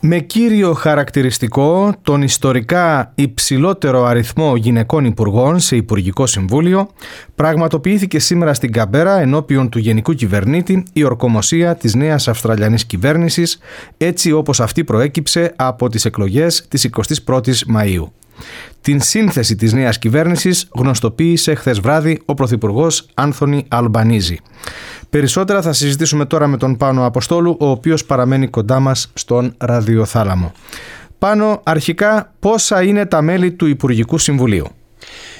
Με 0.00 0.18
κύριο 0.18 0.72
χαρακτηριστικό 0.72 1.94
τον 2.02 2.22
ιστορικά 2.22 3.12
υψηλότερο 3.14 4.04
αριθμό 4.04 4.56
γυναικών 4.56 5.04
υπουργών 5.04 5.60
σε 5.60 5.76
Υπουργικό 5.76 6.26
Συμβούλιο, 6.26 6.88
πραγματοποιήθηκε 7.34 8.18
σήμερα 8.18 8.54
στην 8.54 8.72
Καμπέρα 8.72 9.20
ενώπιον 9.20 9.68
του 9.68 9.78
Γενικού 9.78 10.12
Κυβερνήτη 10.12 10.82
η 10.92 11.04
ορκομοσία 11.04 11.74
της 11.74 11.94
νέας 11.94 12.28
Αυστραλιανής 12.28 12.84
κυβέρνησης, 12.84 13.58
έτσι 13.96 14.32
όπως 14.32 14.60
αυτή 14.60 14.84
προέκυψε 14.84 15.52
από 15.56 15.88
τις 15.88 16.04
εκλογές 16.04 16.66
της 16.68 16.84
21ης 16.84 17.62
Μαΐου. 17.76 18.06
Την 18.80 19.00
σύνθεση 19.00 19.56
της 19.56 19.72
νέας 19.72 19.98
κυβέρνησης 19.98 20.68
γνωστοποίησε 20.74 21.54
χθες 21.54 21.80
βράδυ 21.80 22.22
ο 22.24 22.34
Πρωθυπουργός 22.34 23.06
Άνθονη 23.14 23.64
Αλμπανίζη. 23.68 24.38
Περισσότερα 25.10 25.62
θα 25.62 25.72
συζητήσουμε 25.72 26.24
τώρα 26.24 26.46
με 26.46 26.56
τον 26.56 26.76
Πάνο 26.76 27.04
Αποστόλου, 27.04 27.56
ο 27.60 27.66
οποίος 27.68 28.04
παραμένει 28.04 28.48
κοντά 28.48 28.80
μας 28.80 29.10
στον 29.14 29.54
ραδιοθάλαμο. 29.58 30.52
Πάνω, 31.18 31.60
αρχικά, 31.62 32.32
πόσα 32.40 32.82
είναι 32.82 33.06
τα 33.06 33.22
μέλη 33.22 33.52
του 33.52 33.66
Υπουργικού 33.66 34.18
Συμβουλίου; 34.18 34.66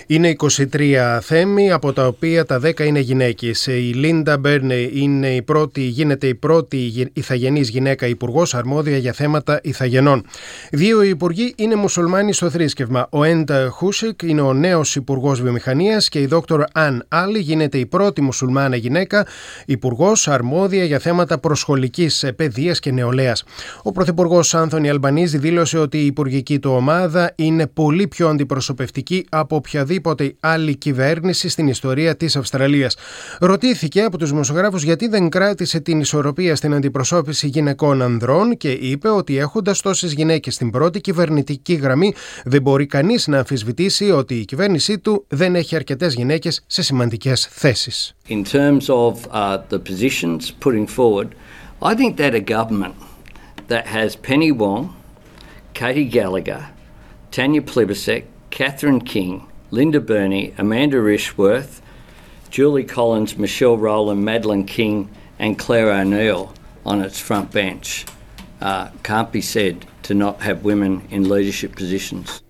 Είναι 0.08 0.36
23 0.72 1.18
θέμη, 1.22 1.72
από 1.72 1.92
τα 1.92 2.06
οποία 2.06 2.44
τα 2.44 2.60
10 2.64 2.80
είναι 2.80 2.98
γυναίκες. 2.98 3.66
Η 3.66 3.70
Λίντα 3.70 4.38
Μπέρνε 4.38 4.74
είναι 4.74 5.34
η 5.34 5.42
πρώτη, 5.42 5.80
γίνεται 5.80 6.26
η 6.26 6.34
πρώτη 6.34 7.10
ηθαγενής 7.12 7.68
γυναίκα 7.68 8.06
υπουργός 8.06 8.54
αρμόδια 8.54 8.96
για 8.96 9.12
θέματα 9.12 9.60
ηθαγενών. 9.62 10.24
Δύο 10.70 11.02
υπουργοί 11.02 11.54
είναι 11.56 11.74
μουσουλμάνοι 11.74 12.32
στο 12.32 12.50
θρήσκευμα. 12.50 13.06
Ο 13.10 13.24
Εντ 13.24 13.50
Χούσικ 13.70 14.22
είναι 14.22 14.40
ο 14.40 14.52
νέος 14.52 14.96
υπουργός 14.96 15.42
βιομηχανίας 15.42 16.08
και 16.08 16.20
η 16.20 16.26
δόκτωρ 16.26 16.64
Αν 16.72 17.04
Άλλη 17.08 17.38
γίνεται 17.38 17.78
η 17.78 17.86
πρώτη 17.86 18.20
μουσουλμάνα 18.20 18.76
γυναίκα 18.76 19.26
υπουργός 19.66 20.28
αρμόδια 20.28 20.84
για 20.84 20.98
θέματα 20.98 21.38
προσχολικής 21.38 22.24
παιδείας 22.36 22.80
και 22.80 22.90
νεολαίας. 22.90 23.44
Ο 23.82 23.92
πρωθυπουργός 23.92 24.54
Άνθονι 24.54 24.88
Αλμπανίζη 24.88 25.38
δήλωσε 25.38 25.78
ότι 25.78 25.98
η 25.98 26.06
υπουργική 26.06 26.58
του 26.58 26.70
ομάδα 26.70 27.32
είναι 27.36 27.66
πολύ 27.66 28.06
πιο 28.08 28.28
αντιπροσωπευτική 28.28 29.26
από 29.30 29.56
οποιαδήποτε 29.56 29.94
οποιαδήποτε 29.96 30.36
άλλη 30.40 30.76
κυβέρνηση 30.76 31.48
στην 31.48 31.68
ιστορία 31.68 32.16
της 32.16 32.36
Αυστραλίας. 32.36 32.96
Ρωτήθηκε 33.40 34.02
από 34.02 34.18
τους 34.18 34.30
δημοσιογράφους 34.30 34.82
γιατί 34.82 35.08
δεν 35.08 35.28
κράτησε 35.28 35.80
την 35.80 36.00
ισορροπία 36.00 36.56
στην 36.56 36.74
αντιπροσώπηση 36.74 37.46
γυναικών 37.46 38.02
ανδρών 38.02 38.56
και 38.56 38.70
είπε 38.70 39.08
ότι 39.08 39.38
έχοντας 39.38 39.80
τόσες 39.80 40.12
γυναίκες 40.12 40.54
στην 40.54 40.70
πρώτη 40.70 41.00
κυβερνητική 41.00 41.74
γραμμή 41.74 42.14
δεν 42.44 42.62
μπορεί 42.62 42.86
κανείς 42.86 43.26
να 43.26 43.38
αμφισβητήσει 43.38 44.10
ότι 44.10 44.34
η 44.34 44.44
κυβέρνησή 44.44 44.98
του 44.98 45.24
δεν 45.28 45.54
έχει 45.54 45.76
αρκετές 45.76 46.14
γυναίκες 46.14 46.62
σε 46.66 46.82
σημαντικές 46.82 47.48
θέσεις. 47.50 48.14
In 48.28 48.42
terms 48.44 48.88
of 48.88 49.14
uh, 49.30 49.58
the 49.70 49.78
positions 49.78 50.50
putting 50.64 50.86
forward, 50.98 51.28
I 51.90 51.94
think 51.94 52.16
that 52.16 52.32
a 52.34 52.44
government 52.56 52.94
that 53.72 53.84
has 53.96 54.08
Penny 54.28 54.52
Wong, 54.60 54.82
Katie 55.80 56.10
Gallagher, 56.18 56.62
Tanya 57.30 57.62
Plibersek, 57.70 58.22
Catherine 58.58 59.02
King, 59.14 59.34
Linda 59.70 60.00
Burney, 60.00 60.54
Amanda 60.58 60.98
Rishworth, 60.98 61.80
Julie 62.50 62.84
Collins, 62.84 63.36
Michelle 63.36 63.76
Rowland, 63.76 64.24
Madeline 64.24 64.64
King, 64.64 65.08
and 65.38 65.58
Claire 65.58 65.90
O'Neill 65.92 66.52
on 66.84 67.02
its 67.02 67.18
front 67.18 67.50
bench 67.52 68.06
uh, 68.60 68.88
can't 69.02 69.30
be 69.32 69.40
said 69.40 69.84
to 70.02 70.14
not 70.14 70.40
have 70.42 70.64
women 70.64 71.02
in 71.10 71.28
leadership 71.28 71.74
positions. 71.76 72.40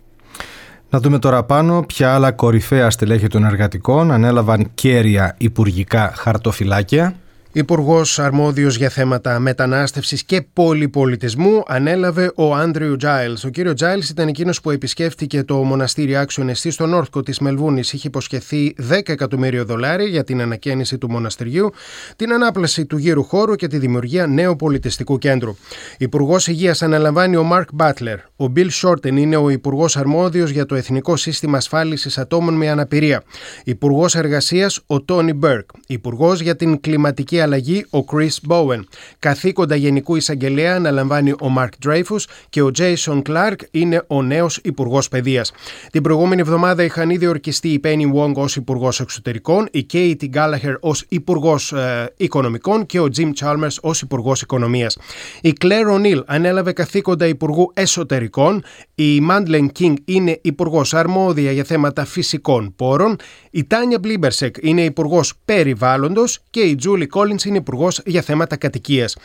Να 0.91 1.01
δούμε 1.01 1.19
τώρα 1.19 1.45
πάνω 1.45 1.83
ποια 1.83 2.15
άλλα 2.15 2.33
κορυφαία 2.33 2.91
στελέχη 2.91 3.27
των 3.27 3.45
εργατικών 3.45 4.11
ανέλαβαν 4.11 4.71
κέρια 4.75 5.35
υπουργικά 5.39 6.13
χαρτοφυλάκια. 6.17 7.15
Υπουργός 7.57 8.19
αρμόδιος 8.19 8.77
για 8.77 8.89
θέματα 8.89 9.39
μετανάστευσης 9.39 10.25
και 10.25 10.43
πολυπολιτισμού 10.53 11.63
ανέλαβε 11.67 12.33
ο 12.35 12.55
Άντριου 12.55 12.97
Τζάιλς. 12.97 13.45
Ο 13.45 13.49
κύριος 13.49 13.75
Τζάιλς 13.75 14.09
ήταν 14.09 14.29
εκείνος 14.29 14.61
που 14.61 14.71
επισκέφθηκε 14.71 15.43
το 15.43 15.57
μοναστήρι 15.57 16.17
Άξιον 16.17 16.49
Εστί 16.49 16.71
στο 16.71 16.87
Νόρθκο 16.87 17.23
της 17.23 17.39
Μελβούνης. 17.39 17.93
Είχε 17.93 18.09
υποσχεθεί 18.09 18.75
10 18.91 19.09
εκατομμύριο 19.13 19.65
δολάρια 19.65 20.07
για 20.07 20.25
την 20.25 20.41
ανακαίνιση 20.41 20.99
του 20.99 21.11
μοναστηριού, 21.11 21.73
την 22.17 22.33
ανάπλαση 22.33 22.87
του 22.87 22.97
γύρου 22.97 23.23
χώρου 23.23 23.55
και 23.55 23.67
τη 23.67 23.79
δημιουργία 23.79 24.27
νέου 24.27 24.57
πολιτιστικού 24.57 25.19
κέντρου. 25.19 25.57
Υπουργός 25.99 26.47
Υγείας 26.49 26.83
αναλαμβάνει 26.83 27.37
ο 27.37 27.43
Μαρκ 27.43 27.69
Μπάτλερ. 27.73 28.19
Ο 28.37 28.47
Μπιλ 28.47 28.71
Σόρτεν 28.71 29.17
είναι 29.17 29.37
ο 29.37 29.51
Υπουργός 29.51 29.97
Αρμόδιος 29.97 30.51
για 30.51 30.67
το 30.67 30.75
Εθνικό 30.75 31.17
Σύστημα 31.17 31.57
Ασφάλισης 31.57 32.19
Ατόμων 32.19 32.55
με 32.55 32.69
Αναπηρία. 32.69 33.23
Υπουργός 33.65 34.15
Εργασίας 34.15 34.81
ο 34.87 35.03
Τόνι 35.03 35.33
Μπέρκ. 35.33 35.69
Υπουργός 35.87 36.41
για 36.41 36.57
την 36.57 36.81
Κλιματική 36.81 37.41
αλλαγή 37.47 37.87
ο 37.91 37.99
Chris 38.13 38.49
Bowen. 38.49 38.81
Καθήκοντα 39.19 39.77
Γενικού 39.77 40.17
Εισαγγελέα 40.17 40.75
αναλαμβάνει 40.75 41.31
ο 41.31 41.55
Mark 41.59 41.89
Dreyfus 41.89 42.25
και 42.51 42.63
ο 42.63 42.71
Jason 42.79 43.23
Clark 43.23 43.57
είναι 43.71 44.05
ο 44.07 44.23
νέος 44.23 44.61
Υπουργός 44.65 45.09
Παιδείας. 45.09 45.53
Την 45.93 46.03
προηγούμενη 46.03 46.41
εβδομάδα 46.41 46.83
είχαν 46.83 47.11
ήδη 47.11 47.27
ορκιστεί 47.27 47.69
η 47.69 47.81
Penny 47.85 48.15
Wong 48.15 48.33
ως 48.35 48.57
Υπουργός 48.57 49.01
Εξωτερικών, 49.01 49.69
η 49.71 49.87
Katie 49.93 50.31
Gallagher 50.35 50.75
ως 50.81 51.05
Υπουργός 51.09 51.73
ε, 51.73 52.13
Οικονομικών 52.17 52.87
και 52.87 53.01
ο 53.01 53.09
Jim 53.17 53.31
Chalmers 53.41 53.77
ως 53.81 54.01
Υπουργός 54.01 54.43
Οικονομίας. 54.43 54.99
Η 55.41 55.53
Claire 55.61 55.97
O'Neill 55.97 56.23
ανέλαβε 56.27 56.73
καθήκοντα 56.73 57.27
Υπουργού 57.27 57.71
Εσωτερικών, 57.75 58.65
η 58.95 59.21
Madeleine 59.31 59.69
King 59.81 59.95
είναι 60.05 60.39
Υπουργός 60.43 60.95
Αρμόδια 60.95 61.53
για 61.53 61.65
θέματα 61.65 62.05
φυσικών 62.05 62.75
πόρων, 62.77 63.17
η 63.51 63.65
Τάνια 63.65 63.99
Μπλίμπερσεκ 63.99 64.57
είναι 64.61 64.85
Υπουργός 64.85 65.33
Περιβάλλοντος 65.45 66.41
και 66.51 66.61
η 66.61 66.79
Julie 66.85 67.07
Collins 67.15 67.36
είναι 67.45 67.57
Υπουργός 67.57 68.01
για 68.05 68.23
θέματα 68.23 68.57
κατοικίας. 68.57 69.17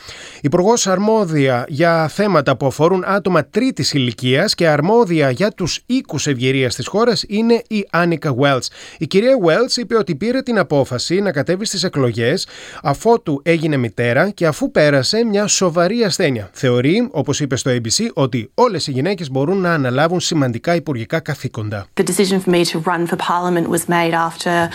Υπουργός 0.41 0.87
αρμόδια 0.87 1.65
για 1.67 2.07
θέματα 2.07 2.57
που 2.57 2.65
αφορούν 2.65 3.03
άτομα 3.05 3.45
τρίτης 3.45 3.93
ηλικίας 3.93 4.55
και 4.55 4.67
αρμόδια 4.67 5.29
για 5.29 5.51
τους 5.51 5.83
οίκους 5.85 6.27
ευγυρία 6.27 6.69
της 6.69 6.87
χώρας 6.87 7.23
είναι 7.27 7.61
η 7.67 7.87
Άνικα 7.91 8.35
Wells. 8.41 8.65
Η 8.97 9.07
κυρία 9.07 9.35
Wells 9.45 9.77
είπε 9.77 9.95
ότι 9.95 10.15
πήρε 10.15 10.41
την 10.41 10.59
απόφαση 10.59 11.19
να 11.21 11.31
κατέβει 11.31 11.65
στις 11.65 11.83
εκλογές 11.83 12.47
αφότου 12.83 13.41
έγινε 13.43 13.77
μητέρα 13.77 14.29
και 14.29 14.45
αφού 14.45 14.71
πέρασε 14.71 15.23
μια 15.23 15.47
σοβαρή 15.47 16.03
ασθένεια. 16.03 16.49
Θεωρεί, 16.53 17.07
όπως 17.11 17.39
είπε 17.39 17.55
στο 17.55 17.71
ABC, 17.71 18.05
ότι 18.13 18.51
όλες 18.53 18.87
οι 18.87 18.91
γυναίκες 18.91 19.31
μπορούν 19.31 19.57
να 19.57 19.73
αναλάβουν 19.73 20.19
σημαντικά 20.19 20.75
υπουργικά 20.75 21.19
καθήκοντα. 21.19 21.85
The 21.99 22.03
decision 22.03 22.39
for 22.45 22.51
me 22.51 22.63
to 22.65 22.79
run 22.79 23.07
for 23.07 23.17
parliament 23.17 23.67
was 23.69 23.83
made 23.87 24.13
after 24.27 24.69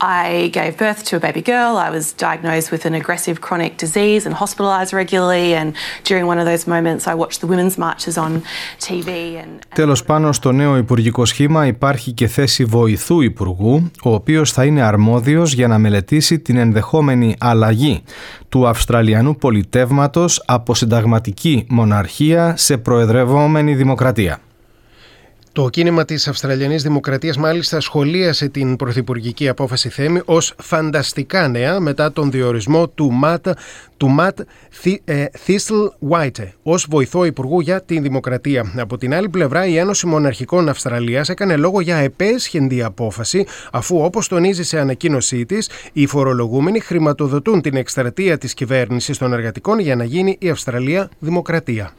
I 0.00 0.50
gave 0.58 0.72
birth 0.76 1.00
to 1.08 1.16
a 1.16 1.20
baby 1.26 1.42
girl. 1.52 1.72
I 1.86 1.90
was 1.96 2.06
diagnosed 2.26 2.68
with 2.72 2.79
with 2.80 2.92
an 2.92 3.00
aggressive 3.02 3.36
chronic 3.46 3.72
disease 3.84 4.22
and 4.26 4.34
hospitalised 4.42 4.92
regularly. 5.02 5.46
And 5.60 5.68
during 6.08 6.24
one 6.32 6.38
of 6.42 6.46
those 6.50 6.64
moments, 6.74 7.02
I 7.12 7.14
watched 7.22 7.40
the 7.42 7.48
women's 7.52 7.76
marches 7.78 8.16
on 8.16 8.42
TV. 8.78 9.08
And, 9.42 9.58
Τέλος 9.74 10.04
πάνω 10.04 10.32
στο 10.32 10.52
νέο 10.52 10.76
υπουργικό 10.76 11.24
σχήμα 11.24 11.66
υπάρχει 11.66 12.12
και 12.12 12.26
θέση 12.26 12.64
βοηθού 12.64 13.20
υπουργού, 13.20 13.90
ο 14.02 14.14
οποίος 14.14 14.52
θα 14.52 14.64
είναι 14.64 14.82
αρμόδιος 14.82 15.52
για 15.52 15.68
να 15.68 15.78
μελετήσει 15.78 16.38
την 16.38 16.56
ενδεχόμενη 16.56 17.36
αλλαγή 17.40 18.02
του 18.48 18.66
Αυστραλιανού 18.66 19.36
πολιτεύματος 19.36 20.42
από 20.46 20.74
συνταγματική 20.74 21.66
μοναρχία 21.68 22.54
σε 22.56 22.76
προεδρευόμενη 22.76 23.74
δημοκρατία. 23.74 24.38
Το 25.52 25.68
κίνημα 25.68 26.04
της 26.04 26.28
Αυστραλιανής 26.28 26.82
Δημοκρατίας 26.82 27.36
μάλιστα 27.36 27.80
σχολίασε 27.80 28.48
την 28.48 28.76
πρωθυπουργική 28.76 29.48
απόφαση 29.48 29.88
Θέμη 29.88 30.20
ως 30.24 30.54
φανταστικά 30.58 31.48
νέα 31.48 31.80
μετά 31.80 32.12
τον 32.12 32.30
διορισμό 32.30 32.88
του 32.88 33.12
Ματ, 33.12 33.48
του 33.96 34.08
Ματ 34.08 34.40
Θίστλ 35.38 35.74
Βάιτε 35.98 36.54
ως 36.62 36.86
βοηθό 36.90 37.24
υπουργού 37.24 37.60
για 37.60 37.82
τη 37.82 38.00
Δημοκρατία. 38.00 38.72
Από 38.76 38.98
την 38.98 39.14
άλλη 39.14 39.28
πλευρά 39.28 39.66
η 39.66 39.76
Ένωση 39.76 40.06
Μοναρχικών 40.06 40.68
Αυστραλίας 40.68 41.28
έκανε 41.28 41.56
λόγο 41.56 41.80
για 41.80 41.96
επέσχεντη 41.96 42.82
απόφαση 42.82 43.46
αφού 43.72 44.04
όπως 44.04 44.28
τονίζει 44.28 44.62
σε 44.62 44.78
ανακοίνωσή 44.78 45.46
της 45.46 45.70
οι 45.92 46.06
φορολογούμενοι 46.06 46.80
χρηματοδοτούν 46.80 47.60
την 47.60 47.76
εκστρατεία 47.76 48.38
της 48.38 48.54
κυβέρνησης 48.54 49.18
των 49.18 49.32
εργατικών 49.32 49.78
για 49.78 49.96
να 49.96 50.04
γίνει 50.04 50.36
η 50.40 50.50
Αυστραλία 50.50 51.10
Δημοκρατία. 51.18 51.92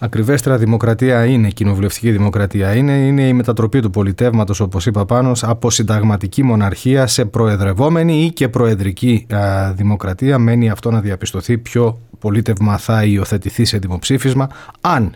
Ακριβέστερα 0.00 0.56
δημοκρατία 0.58 1.24
είναι, 1.24 1.48
κοινοβουλευτική 1.48 2.10
δημοκρατία 2.10 2.74
είναι, 2.74 2.92
είναι 2.92 3.22
η 3.22 3.32
μετατροπή 3.32 3.80
του 3.80 3.90
πολιτεύματος, 3.90 4.60
όπως 4.60 4.86
είπα 4.86 5.04
πάνω, 5.04 5.32
από 5.42 5.70
συνταγματική 5.70 6.42
μοναρχία 6.42 7.06
σε 7.06 7.24
προεδρευόμενη 7.24 8.24
ή 8.24 8.32
και 8.32 8.48
προεδρική 8.48 9.26
δημοκρατία. 9.72 10.38
Μένει 10.38 10.70
αυτό 10.70 10.90
να 10.90 11.00
διαπιστωθεί 11.00 11.58
ποιο 11.58 12.00
πολίτευμα 12.18 12.78
θα 12.78 13.04
υιοθετηθεί 13.04 13.64
σε 13.64 13.78
δημοψήφισμα, 13.78 14.48
αν 14.80 15.14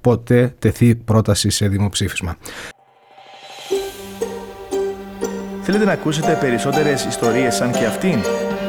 ποτέ 0.00 0.54
τεθεί 0.58 0.94
πρόταση 0.94 1.50
σε 1.50 1.68
δημοψήφισμα. 1.68 2.36
Θέλετε 5.62 5.84
να 5.84 5.92
ακούσετε 5.92 6.38
περισσότερες 6.40 7.04
ιστορίες 7.04 7.54
σαν 7.54 7.72
και 7.72 7.84
αυτήν; 7.84 8.18